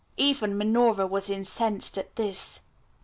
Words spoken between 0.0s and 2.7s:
Even Minora was incensed at this.